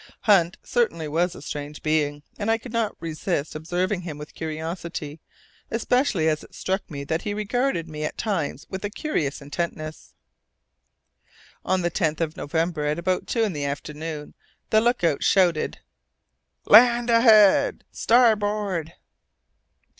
Hunt 0.21 0.57
certainly 0.63 1.07
was 1.07 1.35
a 1.35 1.43
strange 1.43 1.83
being, 1.83 2.23
and 2.39 2.49
I 2.49 2.57
could 2.57 2.71
not 2.73 2.95
resist 2.99 3.53
observing 3.53 4.01
him 4.01 4.17
with 4.17 4.33
curiosity, 4.33 5.19
especially 5.69 6.27
as 6.27 6.43
it 6.43 6.55
struck 6.55 6.89
me 6.89 7.03
that 7.03 7.21
he 7.21 7.35
regarded 7.35 7.87
me 7.87 8.03
at 8.03 8.17
times 8.17 8.65
with 8.67 8.83
a 8.83 8.89
curious 8.89 9.43
intentness. 9.43 10.15
On 11.63 11.81
the 11.83 11.91
10th 11.91 12.19
of 12.19 12.35
November, 12.35 12.85
at 12.87 12.97
about 12.97 13.27
two 13.27 13.43
in 13.43 13.53
the 13.53 13.65
afternoon, 13.65 14.33
the 14.71 14.81
look 14.81 15.03
out 15.03 15.21
shouted, 15.21 15.77
"Land 16.65 17.11
ahead, 17.11 17.83
starboard!" 17.91 18.93